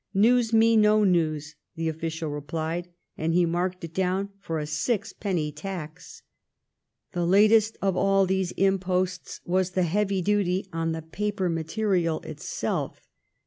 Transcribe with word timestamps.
"News 0.15 0.51
me 0.51 0.75
no 0.75 1.03
news," 1.03 1.53
the 1.75 1.87
official 1.87 2.31
replied, 2.31 2.89
and 3.19 3.35
he 3.35 3.45
marked 3.45 3.83
it 3.83 3.93
down 3.93 4.29
with 4.49 4.63
a 4.63 4.65
sixpenny 4.65 5.51
tax. 5.51 6.23
The 7.11 7.23
latest 7.23 7.77
of 7.83 7.95
all 7.95 8.25
these 8.25 8.49
imposts 8.53 9.41
was 9.45 9.69
the 9.73 9.83
heavy 9.83 10.23
duty 10.23 10.67
on 10.73 10.93
the 10.93 11.03
paper 11.03 11.49
material 11.49 12.19
itself. 12.21 13.07